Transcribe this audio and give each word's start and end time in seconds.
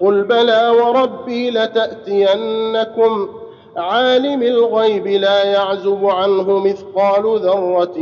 قل 0.00 0.22
بلى 0.24 0.68
وربي 0.70 1.50
لتاتينكم 1.50 3.28
عالم 3.76 4.42
الغيب 4.42 5.06
لا 5.06 5.44
يعزب 5.44 6.06
عنه 6.06 6.58
مثقال 6.58 7.38
ذره 7.40 7.94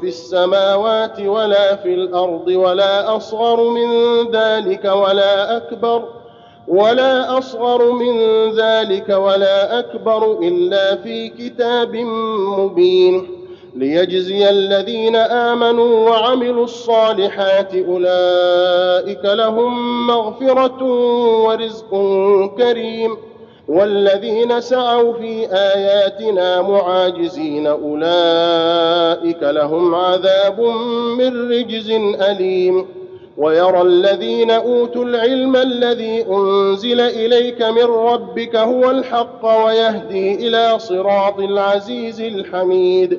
في 0.00 0.06
السماوات 0.08 1.20
ولا 1.20 1.76
في 1.76 1.94
الأرض 1.94 2.46
ولا 2.48 3.16
اصغر 3.16 3.70
من 3.70 3.90
ذلك 4.32 4.84
ولا 4.84 5.56
اكبر 5.56 6.02
ولا 6.68 7.38
اصغر 7.38 7.92
من 7.92 8.16
ذلك 8.52 9.08
ولا 9.08 9.78
اكبر 9.78 10.38
الا 10.42 10.96
في 10.96 11.28
كتاب 11.28 11.96
مبين 12.58 13.39
ليجزي 13.74 14.50
الذين 14.50 15.16
آمنوا 15.16 16.10
وعملوا 16.10 16.64
الصالحات 16.64 17.74
أولئك 17.74 19.24
لهم 19.24 20.06
مغفرة 20.06 20.84
ورزق 21.44 21.90
كريم 22.58 23.16
والذين 23.68 24.60
سعوا 24.60 25.12
في 25.12 25.46
آياتنا 25.52 26.62
معاجزين 26.62 27.66
أولئك 27.66 29.42
لهم 29.42 29.94
عذاب 29.94 30.60
من 31.18 31.50
رجز 31.52 31.90
أليم 32.30 32.86
ويرى 33.36 33.82
الذين 33.82 34.50
أوتوا 34.50 35.04
العلم 35.04 35.56
الذي 35.56 36.26
أنزل 36.30 37.00
إليك 37.00 37.62
من 37.62 37.84
ربك 37.84 38.56
هو 38.56 38.90
الحق 38.90 39.64
ويهدي 39.64 40.34
إلى 40.48 40.78
صراط 40.78 41.38
العزيز 41.38 42.20
الحميد 42.20 43.18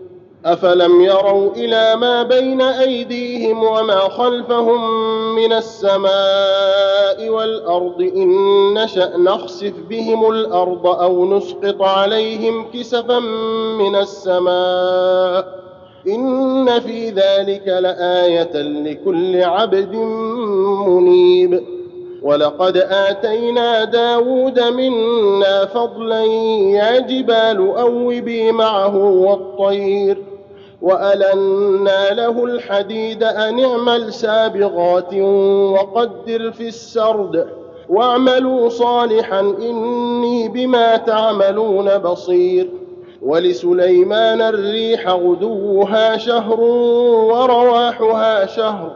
افلم 0.45 1.01
يروا 1.01 1.51
إلى 1.55 1.95
ما 1.95 2.23
بين 2.23 2.61
ايديهم 2.61 3.63
وما 3.63 3.99
خلفهم 3.99 4.81
من 5.35 5.53
السماء 5.53 7.29
والارض 7.29 8.01
ان 8.15 8.29
نشا 8.73 9.11
نخسف 9.17 9.73
بهم 9.89 10.29
الأرض 10.31 10.87
أو 10.87 11.37
نسقط 11.37 11.81
عليهم 11.81 12.65
كسفا 12.73 13.19
من 13.79 13.95
السماء 13.95 15.61
ان 16.07 16.79
في 16.79 17.09
ذلك 17.09 17.67
لايه 17.67 18.61
لكل 18.61 19.43
عبد 19.43 19.95
منيب 20.87 21.63
ولقد 22.23 22.77
اتينا 22.77 23.83
داود 23.83 24.59
منا 24.59 25.65
فضلا 25.65 26.23
يا 26.73 26.99
جبال 26.99 27.73
اوبي 27.77 28.51
معه 28.51 28.97
والطير 28.97 30.30
وألنا 30.81 32.09
له 32.13 32.43
الحديد 32.45 33.23
أن 33.23 33.63
اعمل 33.65 34.13
سابغات 34.13 35.13
وقدر 35.73 36.51
في 36.51 36.67
السرد 36.67 37.47
واعملوا 37.89 38.69
صالحا 38.69 39.39
إني 39.39 40.47
بما 40.49 40.97
تعملون 40.97 41.97
بصير 41.97 42.69
ولسليمان 43.21 44.41
الريح 44.41 45.07
غدوها 45.09 46.17
شهر 46.17 46.59
ورواحها 47.31 48.45
شهر 48.45 48.91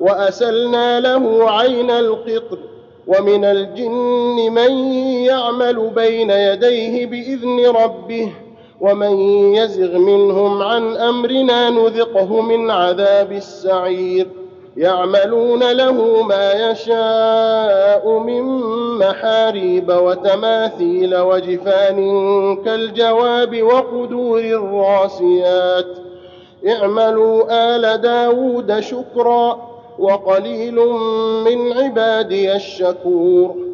وأسلنا 0.00 1.00
له 1.00 1.50
عين 1.50 1.90
القطر 1.90 2.58
ومن 3.06 3.44
الجن 3.44 4.52
من 4.52 4.72
يعمل 5.24 5.90
بين 5.94 6.30
يديه 6.30 7.06
بإذن 7.06 7.66
ربه 7.66 8.32
ومن 8.84 9.18
يزغ 9.54 9.98
منهم 9.98 10.62
عن 10.62 10.96
أمرنا 10.96 11.70
نذقه 11.70 12.40
من 12.40 12.70
عذاب 12.70 13.32
السعير. 13.32 14.26
يعملون 14.76 15.72
له 15.72 16.22
ما 16.22 16.70
يشاء 16.70 18.18
من 18.18 18.42
محاريب 18.98 19.88
وتماثيل 19.88 21.16
وجفان 21.16 21.98
كالجواب 22.64 23.62
وقدور 23.62 24.40
الراسيات. 24.40 25.86
اعملوا 26.68 27.44
آل 27.50 28.00
داود 28.00 28.80
شكرا 28.80 29.68
وقليل 29.98 30.76
من 31.44 31.72
عبادي 31.72 32.56
الشكور. 32.56 33.73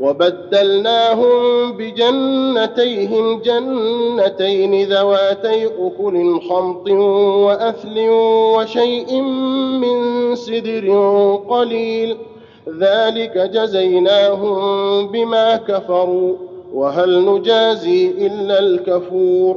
وبدلناهم 0.00 1.72
بجنتيهم 1.72 3.40
جنتين 3.40 4.88
ذواتي 4.88 5.66
أكل 5.66 6.40
خمط 6.40 6.90
وأثل 7.46 8.08
وشيء 8.56 9.20
من 9.80 10.34
سدر 10.34 10.86
قليل. 11.48 12.16
ذلك 12.78 13.38
جزيناهم 13.38 14.58
بما 15.06 15.56
كفروا 15.56 16.34
وهل 16.74 17.24
نجازي 17.24 18.10
إلا 18.26 18.58
الكفور. 18.58 19.56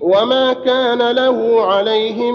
وما 0.00 0.52
كان 0.52 1.10
له 1.10 1.62
عليهم 1.62 2.34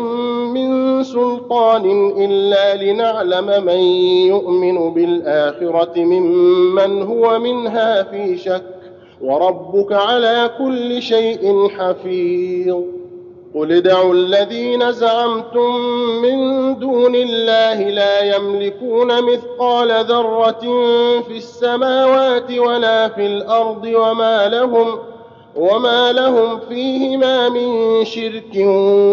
من 0.54 1.04
سلطان 1.04 2.12
الا 2.18 2.84
لنعلم 2.84 3.66
من 3.66 3.80
يؤمن 4.28 4.94
بالاخره 4.94 5.94
ممن 5.98 7.02
هو 7.02 7.40
منها 7.40 8.04
في 8.04 8.38
شك 8.38 8.64
وربك 9.22 9.92
على 9.92 10.52
كل 10.58 11.02
شيء 11.02 11.70
حفيظ 11.70 12.78
قل 13.56 13.72
ادعوا 13.72 14.14
الذين 14.14 14.92
زعمتم 14.92 15.76
من 16.22 16.40
دون 16.80 17.16
الله 17.16 17.90
لا 17.90 18.36
يملكون 18.36 19.34
مثقال 19.34 20.06
ذره 20.06 20.62
في 21.22 21.38
السماوات 21.38 22.52
ولا 22.58 23.08
في 23.08 23.26
الأرض 23.26 23.86
وما 23.96 24.48
لهم 24.50 25.00
وما 25.56 26.12
لهم 26.12 26.60
فيهما 26.60 27.50
من 27.50 28.06
شرك 28.06 28.56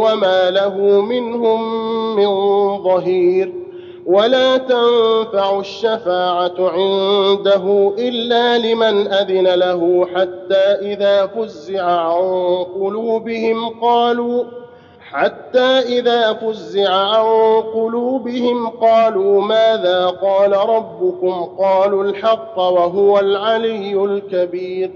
وما 0.02 0.50
له 0.50 0.76
منهم 1.00 1.60
من 2.16 2.28
ظهير 2.82 3.52
ولا 4.06 4.56
تنفع 4.56 5.58
الشفاعة 5.60 6.54
عنده 6.58 7.92
إلا 7.98 8.58
لمن 8.58 9.08
أذن 9.12 9.46
له 9.54 10.06
حتى 10.14 10.92
إذا 10.92 11.26
فزع 11.26 11.82
عن 11.84 12.64
قلوبهم 12.74 13.68
قالوا 13.82 14.44
حتى 15.00 15.58
إذا 15.98 16.32
فزع 16.32 16.92
عن 16.94 17.60
قلوبهم 17.74 18.68
قالوا 18.68 19.42
ماذا 19.42 20.06
قال 20.06 20.52
ربكم 20.52 21.44
قالوا 21.58 22.04
الحق 22.04 22.58
وهو 22.58 23.18
العلي 23.18 24.04
الكبير 24.04 24.90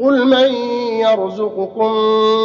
قل 0.00 0.24
من 0.24 0.54
يرزقكم 1.00 1.92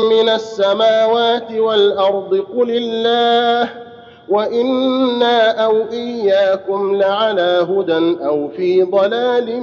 من 0.10 0.30
السماوات 0.30 1.52
والأرض 1.52 2.46
قل 2.58 2.72
الله 2.72 3.70
وأنا 4.30 5.66
أو 5.66 5.84
اياكم 5.92 6.96
لعلى 6.96 7.68
هدى 7.70 8.26
أو 8.26 8.48
في 8.48 8.84
ضلال 8.84 9.62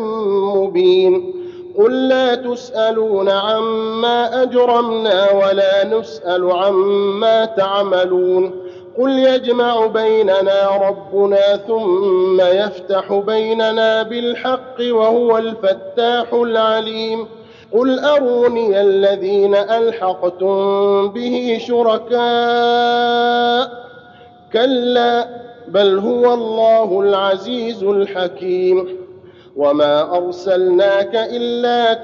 مبين 0.56 1.34
قل 1.78 2.08
لا 2.08 2.34
تسالون 2.34 3.28
عما 3.28 4.42
اجرمنا 4.42 5.30
ولا 5.32 5.84
نسال 5.98 6.50
عما 6.50 7.44
تعملون 7.44 8.50
قل 8.98 9.10
يجمع 9.18 9.86
بيننا 9.86 10.88
ربنا 10.88 11.56
ثم 11.56 12.40
يفتح 12.40 13.12
بيننا 13.26 14.02
بالحق 14.02 14.76
وهو 14.80 15.38
الفتاح 15.38 16.32
العليم 16.32 17.26
قل 17.72 17.98
اروني 17.98 18.80
الذين 18.80 19.54
الحقتم 19.54 21.08
به 21.08 21.58
شركاء 21.60 22.18
كلا 24.52 25.28
بل 25.68 25.98
هو 25.98 26.34
الله 26.34 27.00
العزيز 27.00 27.82
الحكيم 27.82 28.98
وما 29.56 30.16
ارسلناك 30.16 31.10
الا 31.14 31.94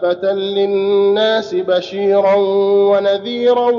كافه 0.00 0.32
للناس 0.32 1.54
بشيرا 1.54 2.34
ونذيرا 2.90 3.70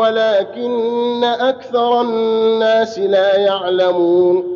ولكن 0.00 1.24
أكثر 1.24 2.00
الناس 2.00 2.98
لا 2.98 3.36
يعلمون 3.36 4.55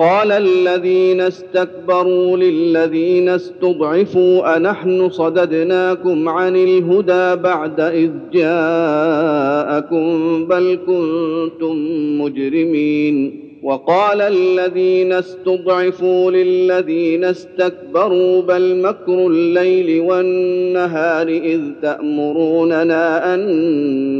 قال 0.00 0.32
الذين 0.32 1.20
استكبروا 1.20 2.36
للذين 2.36 3.28
استضعفوا 3.28 4.56
أنحن 4.56 5.10
صددناكم 5.10 6.28
عن 6.28 6.56
الهدى 6.56 7.42
بعد 7.42 7.80
إذ 7.80 8.10
جاءكم 8.32 10.08
بل 10.46 10.78
كنتم 10.86 11.76
مجرمين. 12.20 13.40
وقال 13.62 14.20
الذين 14.20 15.12
استضعفوا 15.12 16.30
للذين 16.30 17.24
استكبروا 17.24 18.42
بل 18.42 18.82
مكر 18.82 19.26
الليل 19.26 20.00
والنهار 20.00 21.28
إذ 21.28 21.60
تأمروننا 21.82 23.34
أن 23.34 23.40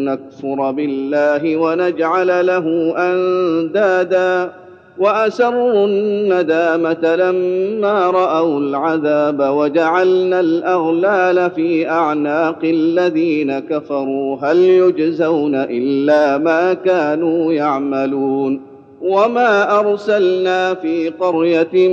نكفر 0.05 0.71
بالله 0.71 1.56
ونجعل 1.56 2.47
له 2.47 2.94
أندادا. 2.97 4.61
وأسروا 4.99 5.87
الندامة 5.87 7.17
لما 7.17 8.11
رأوا 8.11 8.61
العذاب 8.61 9.41
وجعلنا 9.41 10.41
الأغلال 10.41 11.51
في 11.51 11.89
أعناق 11.89 12.59
الذين 12.65 13.59
كفروا. 13.59 14.37
هل 14.43 14.59
يجزون 14.59 15.55
إلا 15.55 16.39
ما 16.39 16.75
كانوا 16.75 17.53
يعملون؟ 17.53 18.61
وما 19.01 19.81
أرسلنا 19.81 20.75
في 20.75 21.09
قرية 21.09 21.89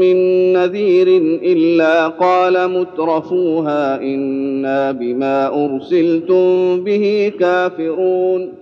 من 0.00 0.16
نذير 0.52 1.08
إلا 1.42 2.08
قال 2.08 2.70
مترفوها 2.70 4.00
إنا 4.00 4.92
بما 4.92 5.64
أرسلتم 5.64 6.80
به 6.84 7.32
كافرون. 7.40 8.61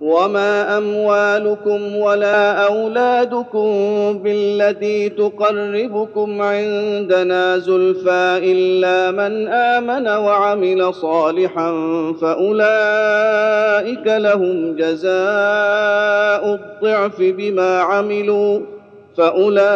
وما 0.00 0.78
اموالكم 0.78 1.96
ولا 1.96 2.66
اولادكم 2.66 3.68
بالتي 4.22 5.08
تقربكم 5.08 6.42
عندنا 6.42 7.58
زلفى 7.58 8.40
الا 8.42 9.10
من 9.10 9.48
امن 9.48 10.08
وعمل 10.08 10.94
صالحا 10.94 11.72
فاولئك 12.20 14.06
لهم 14.06 14.76
جزاء 14.76 16.54
الضعف 16.54 17.16
بما 17.20 17.78
عملوا 17.78 18.60
فاولئك 19.16 19.66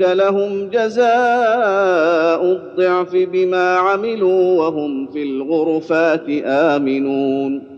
لهم 0.00 0.70
جزاء 0.70 2.42
الضعف 2.44 3.10
بما 3.12 3.76
عملوا 3.76 4.58
وهم 4.58 5.06
في 5.06 5.22
الغرفات 5.22 6.26
امنون 6.44 7.77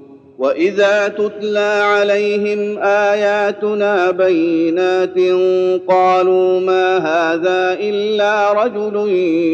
واذا 0.41 1.07
تتلى 1.07 1.81
عليهم 1.83 2.77
اياتنا 2.83 4.11
بينات 4.11 5.17
قالوا 5.87 6.59
ما 6.59 6.97
هذا 6.97 7.73
الا 7.79 8.63
رجل 8.63 9.09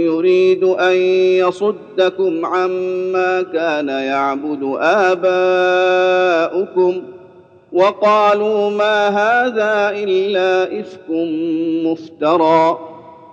يريد 0.06 0.64
ان 0.64 0.96
يصدكم 1.44 2.46
عما 2.46 3.42
كان 3.54 3.90
يعبد 3.90 4.78
اباؤكم 4.80 7.02
وقالوا 7.74 8.70
ما 8.70 9.08
هذا 9.08 9.90
الا 10.04 10.80
افك 10.80 11.10
مفترى 11.86 12.80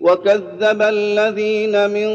وكذب 0.00 0.82
الذين 0.82 1.90
من 1.90 2.10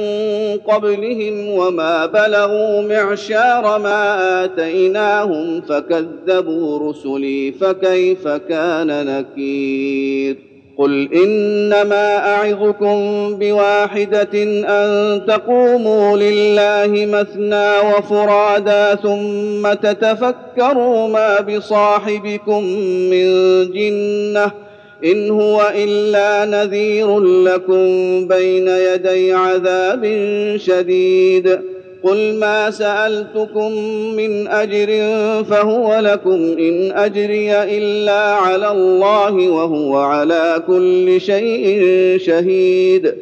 قبلهم 0.58 1.50
وما 1.50 2.06
بلغوا 2.06 2.82
معشار 2.82 3.80
ما 3.80 4.44
آتيناهم 4.44 5.62
فكذبوا 5.62 6.90
رسلي 6.90 7.52
فكيف 7.52 8.28
كان 8.28 9.06
نكير؟ 9.06 10.54
قل 10.78 11.10
إنما 11.14 12.18
أعظكم 12.18 12.96
بواحدة 13.40 14.44
أن 14.68 15.22
تقوموا 15.28 16.18
لله 16.18 17.06
مثنى 17.06 17.70
وفرادا 17.80 18.96
ثم 18.96 19.74
تتفكروا 19.74 21.08
ما 21.08 21.42
بصاحبكم 21.42 22.64
من 23.10 23.28
جنة 23.72 24.52
إن 25.04 25.30
هو 25.30 25.72
إلا 25.76 26.46
نذير 26.46 27.20
لكم 27.20 27.84
بين 28.28 28.68
يدي 28.68 29.34
عذاب 29.34 30.04
شديد. 30.58 31.60
قل 32.04 32.34
ما 32.34 32.72
سألتكم 32.72 33.72
من 34.16 34.48
أجر 34.48 34.88
فهو 35.44 36.00
لكم 36.00 36.56
إن 36.60 36.92
أجري 36.92 37.64
إلا 37.64 38.34
على 38.34 38.72
الله 38.72 39.50
وهو 39.50 39.98
على 39.98 40.64
كل 40.68 41.22
شيء 41.22 41.82
شهيد. 42.18 43.14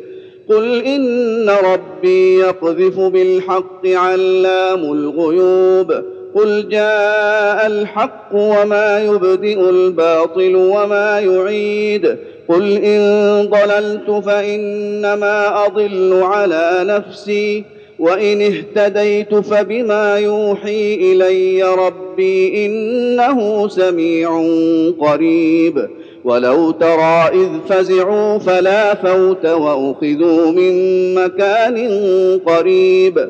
قل 0.50 0.82
إن 0.82 1.50
ربي 1.50 2.40
يقذف 2.40 3.00
بالحق 3.00 3.88
علام 3.88 4.84
الغيوب. 4.84 6.21
قل 6.36 6.70
جاء 6.70 7.68
الحق 7.68 8.30
وما 8.34 9.04
يبدئ 9.04 9.70
الباطل 9.70 10.56
وما 10.56 11.20
يعيد 11.20 12.18
قل 12.48 12.78
ان 12.78 13.02
ضللت 13.50 14.26
فانما 14.26 15.66
اضل 15.66 16.22
على 16.24 16.80
نفسي 16.84 17.64
وان 18.00 18.42
اهتديت 18.42 19.36
فبما 19.36 20.18
يوحي 20.18 20.96
الي 20.96 21.64
ربي 21.64 22.66
انه 22.66 23.68
سميع 23.68 24.30
قريب 25.00 25.88
ولو 26.24 26.72
ترى 26.72 27.30
اذ 27.34 27.50
فزعوا 27.70 28.38
فلا 28.38 28.96
فوت 28.96 29.46
واخذوا 29.46 30.52
من 30.52 30.74
مكان 31.16 31.78
قريب 32.46 33.30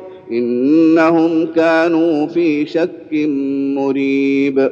إنهم 0.31 1.45
كانوا 1.45 2.27
في 2.27 2.65
شك 2.65 3.13
مريب. 3.75 4.71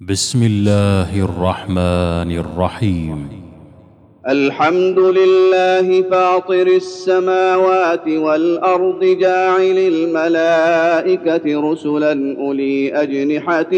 بسم 0.00 0.42
الله 0.42 1.24
الرحمن 1.24 2.38
الرحيم. 2.38 3.28
الحمد 4.28 4.98
لله 4.98 6.02
فاطر 6.02 6.66
السماوات 6.66 8.08
والأرض 8.08 9.04
جاعل 9.04 9.78
الملائكة 9.78 11.72
رسلا 11.72 12.36
أولي 12.38 12.92
أجنحة 13.02 13.72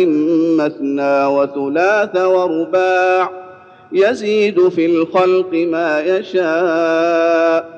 مثنى 0.59 1.27
وثلاث 1.27 2.17
ورباع 2.17 3.31
يزيد 3.93 4.69
في 4.69 4.87
الخلق 4.87 5.55
ما 5.55 6.01
يشاء. 6.01 7.78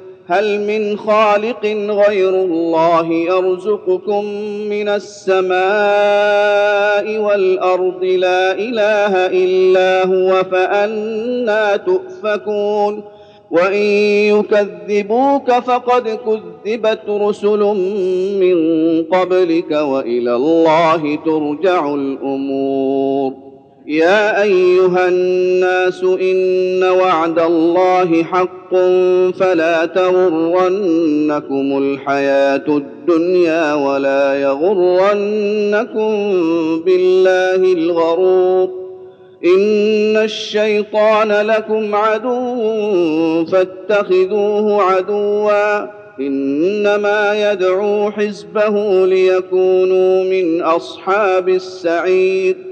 هل 0.31 0.59
من 0.67 0.97
خالق 0.97 1.65
غير 2.07 2.29
الله 2.29 3.13
يرزقكم 3.13 4.25
من 4.69 4.89
السماء 4.89 5.57
والأرض 7.17 8.03
لا 8.03 8.51
إله 8.51 9.25
إلا 9.25 10.05
هو 10.05 10.43
فأنا 10.43 11.77
تؤفكون 11.77 13.03
وإن 13.51 13.81
يكذبوك 14.31 15.51
فقد 15.51 16.09
كذبت 16.09 17.09
رسل 17.09 17.59
من 18.39 18.57
قبلك 19.03 19.71
وإلى 19.71 20.35
الله 20.35 21.15
ترجع 21.25 21.93
الأمور 21.93 23.50
يا 23.91 24.41
أيها 24.43 25.07
الناس 25.07 26.03
إن 26.03 26.83
وعد 26.83 27.39
الله 27.39 28.23
حق 28.23 28.75
فلا 29.39 29.85
تغرنكم 29.85 31.77
الحياة 31.77 32.63
الدنيا 32.67 33.73
ولا 33.73 34.41
يغرنكم 34.41 36.11
بالله 36.85 37.73
الغرور 37.73 38.69
إن 39.45 40.17
الشيطان 40.17 41.31
لكم 41.31 41.95
عدو 41.95 43.45
فاتخذوه 43.45 44.83
عدوا 44.83 45.87
إنما 46.19 47.51
يدعو 47.51 48.11
حزبه 48.11 49.05
ليكونوا 49.05 50.23
من 50.23 50.61
أصحاب 50.61 51.49
السعير 51.49 52.70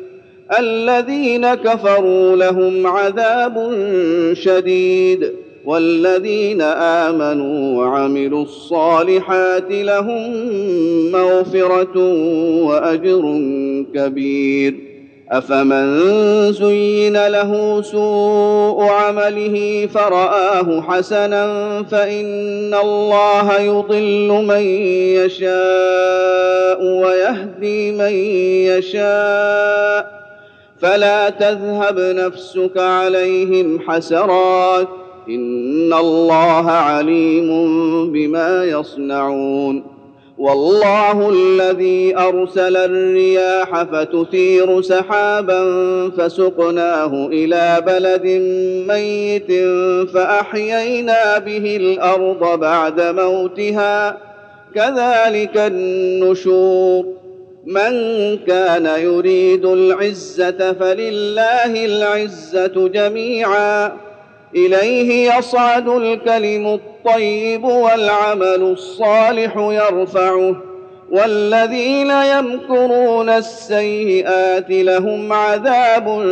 الذين 0.58 1.53
كفروا 1.56 2.36
لهم 2.36 2.88
عذاب 2.88 3.74
شديد 4.34 5.34
والذين 5.65 6.62
آمنوا 6.62 7.86
وعملوا 7.86 8.44
الصالحات 8.44 9.72
لهم 9.72 10.32
مغفرة 11.12 11.98
وأجر 12.63 13.41
كبير. 13.96 14.75
أفمن 15.32 16.51
زين 16.51 17.27
له 17.27 17.82
سوء 17.82 18.84
عمله 18.84 19.88
فرآه 19.94 20.82
حسنا 20.82 21.48
فإن 21.84 22.74
الله 22.74 23.60
يضل 23.60 24.46
من 24.48 24.62
يشاء 25.22 26.84
ويهدي 26.84 27.91
من 27.91 28.13
يشاء. 28.77 30.18
فلا 30.81 31.29
تذهب 31.29 32.00
نفسك 32.00 32.77
عليهم 32.77 33.79
حسرات 33.88 34.88
إن 35.29 35.93
الله 35.93 36.71
عليم 36.71 37.50
بما 38.12 38.65
يصنعون 38.65 40.00
والله 40.38 41.29
الذي 41.29 42.17
أرسل 42.17 42.77
الرياح 42.77 43.83
فتثير 43.83 44.81
سحابا 44.81 45.62
فسقناه 46.09 47.27
إلى 47.27 47.83
بلد 47.86 48.25
ميت 48.88 49.51
فأحيينا 50.13 51.38
به 51.38 51.75
الأرض 51.75 52.59
بعد 52.59 53.01
موتها 53.01 54.17
كذلك 54.75 55.57
النشور 55.57 57.18
من 57.69 58.38
كان 58.38 58.85
يريد 58.85 59.65
العزة 59.65 60.73
فلله 60.73 61.85
العزة 61.85 62.88
جميعا. 62.88 63.91
إليه 64.55 65.33
يصعد 65.33 65.89
الكلم 65.89 66.67
الطيب 66.67 67.63
والعمل 67.63 68.61
الصالح 68.61 69.57
يرفعه. 69.57 70.55
والذين 71.11 72.11
يمكرون 72.11 73.29
السيئات 73.29 74.69
لهم 74.69 75.33
عذاب 75.33 76.23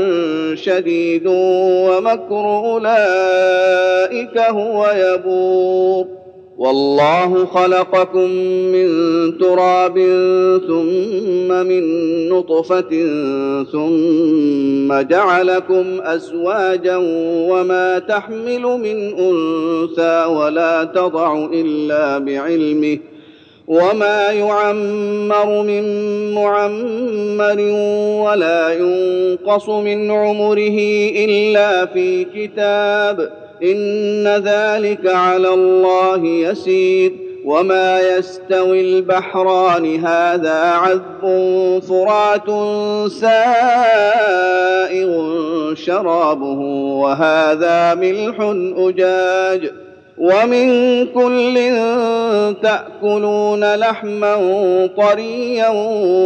شديد 0.54 1.24
ومكر 1.28 2.46
أولئك 2.46 4.38
هو 4.38 4.92
يبور. 4.96 6.17
والله 6.58 7.46
خلقكم 7.46 8.30
من 8.74 8.88
تراب 9.38 9.98
ثم 10.68 11.48
من 11.68 11.84
نطفة 12.30 12.90
ثم 13.72 15.02
جعلكم 15.02 15.86
أزواجا 16.02 16.98
وما 17.50 18.00
تحمل 18.00 18.62
من 18.62 19.20
أنثى 19.20 20.26
ولا 20.26 20.84
تضع 20.84 21.46
إلا 21.54 22.18
بعلمه 22.18 22.98
وما 23.68 24.32
يعمر 24.32 25.64
من 25.64 25.84
معمر 26.34 27.60
ولا 28.26 28.74
ينقص 28.74 29.70
من 29.70 30.12
عمره 30.12 30.80
إلا 31.26 31.86
في 31.86 32.24
كتاب 32.24 33.47
إن 33.64 34.28
ذلك 34.28 35.06
على 35.06 35.54
الله 35.54 36.26
يسير. 36.26 37.12
وما 37.46 38.18
يستوي 38.18 38.82
البحران 38.82 40.06
هذا 40.06 40.62
عذب 40.64 41.22
فرات 41.90 42.48
سائغ 43.12 45.10
شرابه 45.74 46.60
وهذا 47.02 47.96
ملح 47.96 48.36
أجاج. 48.78 49.72
ومن 50.18 50.68
كل 51.06 51.56
تأكلون 52.64 53.76
لحما 53.76 54.36
طريا 54.98 55.70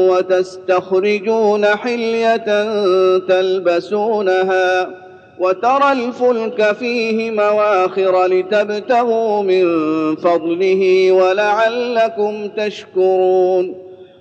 وتستخرجون 0.10 1.66
حلية 1.66 2.66
تلبسونها. 3.18 5.01
وترى 5.42 5.92
الفلك 5.92 6.72
فيه 6.72 7.32
مواخر 7.32 8.26
لتبتغوا 8.26 9.44
من 9.44 9.66
فضله 10.16 11.12
ولعلكم 11.12 12.48
تشكرون. 12.48 13.76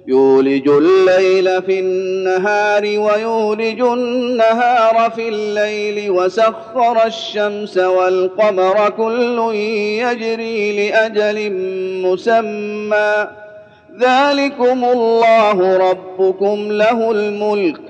يولج 0.06 0.68
الليل 0.68 1.62
في 1.62 1.80
النهار 1.80 2.82
ويولج 2.84 3.80
النهار 3.80 5.10
في 5.10 5.28
الليل 5.28 6.10
وسخر 6.10 7.06
الشمس 7.06 7.78
والقمر 7.78 8.90
كل 8.90 9.54
يجري 9.54 10.88
لأجل 10.90 11.52
مسمى. 12.06 13.28
ذلكم 13.98 14.84
الله 14.84 15.76
ربكم 15.90 16.72
له 16.72 17.10
الملك. 17.10 17.89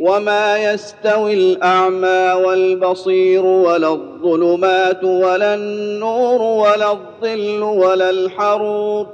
وما 0.00 0.72
يستوي 0.72 1.34
الاعمى 1.34 2.32
والبصير 2.44 3.44
ولا 3.44 3.88
الظلمات 3.88 5.04
ولا 5.04 5.54
النور 5.54 6.42
ولا 6.42 6.92
الظل 6.92 7.62
ولا 7.62 8.10
الحرور 8.10 9.06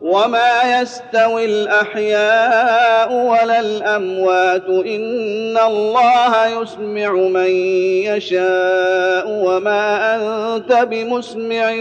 وما 0.00 0.80
يستوي 0.80 1.44
الاحياء 1.44 3.12
ولا 3.12 3.60
الاموات 3.60 4.68
ان 4.68 5.58
الله 5.66 6.62
يسمع 6.62 7.12
من 7.12 7.50
يشاء 8.10 9.24
وما 9.28 10.14
انت 10.16 10.72
بمسمع 10.72 11.72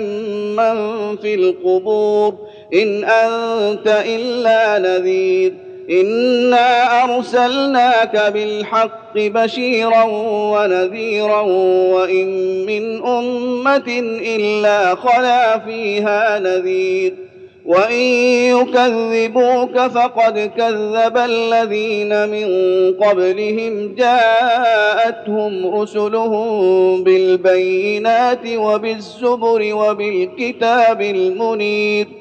من 0.58 0.76
في 1.18 1.36
القبور 1.36 2.36
ان 2.74 3.04
انت 3.04 3.88
الا 4.06 4.80
نذير 4.80 5.71
انا 5.90 7.04
ارسلناك 7.04 8.32
بالحق 8.34 9.18
بشيرا 9.18 10.04
ونذيرا 10.54 11.42
وان 11.92 12.28
من 12.66 13.06
امه 13.06 14.00
الا 14.36 14.96
خلا 14.96 15.60
فيها 15.60 16.40
نذير 16.40 17.14
وان 17.66 17.94
يكذبوك 18.58 19.78
فقد 19.78 20.52
كذب 20.58 21.18
الذين 21.18 22.30
من 22.30 22.48
قبلهم 22.94 23.96
جاءتهم 23.96 25.76
رسلهم 25.76 27.04
بالبينات 27.04 28.48
وبالزبر 28.56 29.74
وبالكتاب 29.74 31.02
المنير 31.02 32.21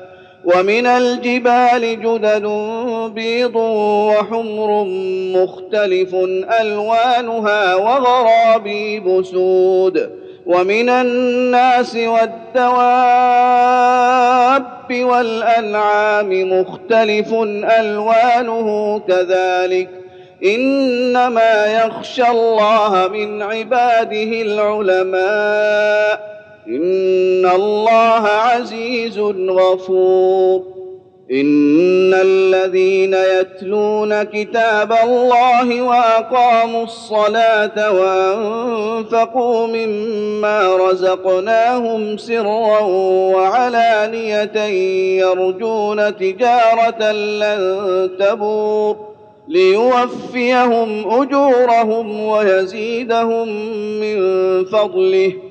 ومن 0.45 0.87
الجبال 0.87 2.01
جدد 2.01 2.45
بيض 3.15 3.55
وحمر 3.55 4.83
مختلف 5.37 6.15
ألوانها 6.61 7.75
وغرابيب 7.75 9.23
سود. 9.23 10.09
ومن 10.45 10.89
الناس 10.89 11.95
والدواب 11.95 12.71
والأنعام 14.91 16.59
مختلف 16.59 17.33
ألوانه 17.79 18.99
كذلك. 18.99 19.89
إنما 20.45 21.65
يخشى 21.65 22.29
الله 22.29 23.07
من 23.07 23.41
عباده 23.41 24.41
العلماء. 24.41 26.40
إن 26.67 27.45
الله 27.55 28.27
عزيز 28.27 29.19
غفور. 29.49 30.81
إن 31.31 32.13
الذين 32.13 33.13
يتلون 33.13 34.23
كتاب 34.23 34.93
الله 35.03 35.81
وأقاموا 35.81 36.83
الصلاة 36.83 37.91
وأنفقوا 37.91 39.67
مما 39.67 40.75
رزقناهم 40.75 42.17
سرا 42.17 42.79
وعلانية 43.35 44.57
يرجون 45.19 46.17
تجارة 46.17 47.11
لن 47.11 48.09
تبور 48.19 48.95
ليوفيهم 49.47 51.21
أجورهم 51.21 52.19
ويزيدهم 52.27 53.47
من 54.01 54.19
فضله. 54.65 55.50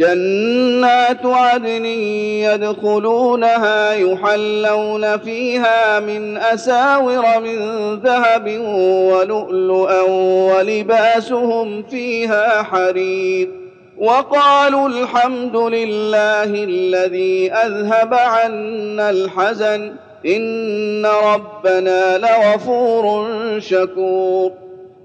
جنات 0.00 1.26
عدن 1.26 1.84
يدخلونها 2.44 3.92
يحلون 3.92 5.18
فيها 5.18 6.00
من 6.00 6.36
أساور 6.36 7.40
من 7.40 7.58
ذهب 7.94 8.58
ولؤلؤا 9.12 10.00
ولباسهم 10.52 11.82
فيها 11.82 12.62
حرير 12.62 13.48
وقالوا 13.98 14.88
الحمد 14.88 15.56
لله 15.56 16.44
الذي 16.44 17.52
أذهب 17.52 18.14
عنا 18.14 19.10
الحزن 19.10 19.92
إن 20.26 21.06
ربنا 21.06 22.18
لغفور 22.18 23.26
شكور 23.60 24.52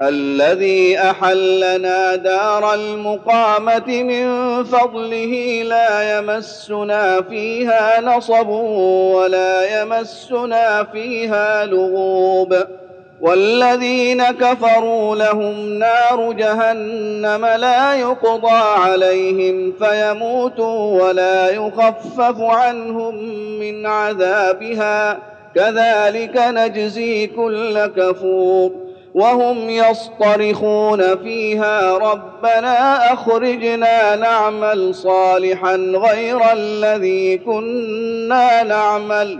الذي 0.01 0.99
أحلنا 0.99 2.15
دار 2.15 2.73
المقامة 2.73 4.03
من 4.03 4.63
فضله 4.63 5.63
لا 5.63 6.17
يمسنا 6.17 7.21
فيها 7.21 8.01
نصب 8.01 8.47
ولا 9.15 9.81
يمسنا 9.81 10.83
فيها 10.83 11.65
لغوب. 11.65 12.55
والذين 13.21 14.23
كفروا 14.23 15.15
لهم 15.15 15.79
نار 15.79 16.31
جهنم 16.31 17.45
لا 17.45 17.93
يقضى 17.95 18.61
عليهم 18.77 19.73
فيموتوا 19.79 21.03
ولا 21.03 21.49
يخفف 21.49 22.41
عنهم 22.41 23.15
من 23.59 23.85
عذابها. 23.85 25.19
كذلك 25.55 26.37
نجزي 26.37 27.27
كل 27.27 27.85
كفور. 27.85 28.84
وهم 29.15 29.69
يصطرخون 29.69 31.15
فيها 31.15 31.97
ربنا 31.97 33.13
أخرجنا 33.13 34.15
نعمل 34.15 34.95
صالحا 34.95 35.75
غير 35.75 36.39
الذي 36.53 37.37
كنا 37.37 38.63
نعمل. 38.63 39.39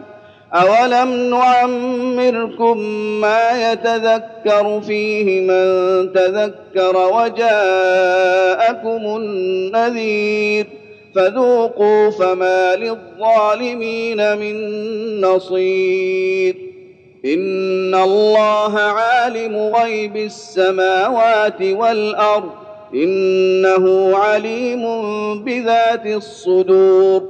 أولم 0.53 1.29
نعمركم 1.29 2.77
ما 3.21 3.71
يتذكر 3.71 4.81
فيه 4.81 5.41
من 5.41 6.13
تذكر 6.13 6.97
وجاءكم 7.13 9.05
النذير. 9.17 10.67
فذوقوا 11.15 12.09
فما 12.09 12.75
للظالمين 12.75 14.37
من 14.37 14.55
نصير. 15.21 16.64
ان 17.25 17.95
الله 17.95 18.79
عالم 18.79 19.57
غيب 19.75 20.17
السماوات 20.17 21.61
والارض 21.61 22.49
انه 22.93 24.17
عليم 24.17 24.83
بذات 25.43 26.05
الصدور 26.05 27.23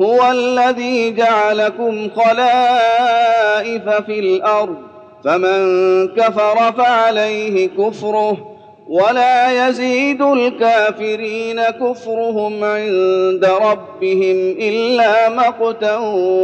هو 0.00 0.30
الذي 0.30 1.10
جعلكم 1.12 2.08
خلائف 2.16 3.88
في 3.88 4.18
الأرض 4.18 4.76
فمن 5.24 6.08
كفر 6.08 6.72
فعليه 6.72 7.68
كفره 7.68 8.57
ولا 8.88 9.68
يزيد 9.68 10.22
الكافرين 10.22 11.60
كفرهم 11.62 12.64
عند 12.64 13.44
ربهم 13.44 14.56
إلا 14.60 15.28
مقتا 15.28 15.96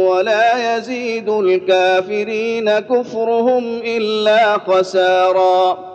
ولا 0.09 0.77
يزيد 0.77 1.29
الكافرين 1.29 2.79
كفرهم 2.79 3.63
إلا 3.85 4.57
خسارا 4.57 5.94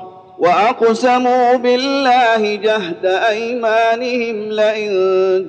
وأقسموا 0.41 1.55
بالله 1.55 2.55
جهد 2.55 3.05
أيمانهم 3.05 4.51
لئن 4.51 4.91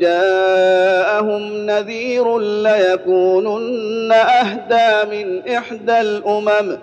جاءهم 0.01 1.67
نذير 1.67 2.39
ليكونن 2.39 4.13
أهدى 4.13 5.11
من 5.11 5.49
إحدى 5.57 6.01
الأمم. 6.01 6.79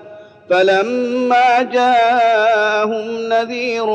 فلما 0.50 1.62
جاءهم 1.62 3.30
نذير 3.30 3.86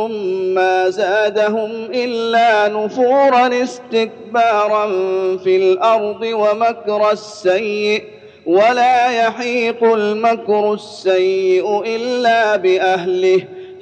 ما 0.54 0.90
زادهم 0.90 1.70
إلا 1.94 2.68
نفورا 2.68 3.62
استكبارا 3.62 4.86
في 5.36 5.56
الأرض 5.56 6.22
ومكر 6.22 7.10
السيئ 7.10 8.02
ولا 8.46 9.10
يحيق 9.10 9.84
المكر 9.84 10.72
السيء 10.72 11.82
إلا 11.86 12.56
بأهله. 12.56 13.44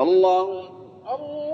الله 0.00 0.68
الله 1.14 1.45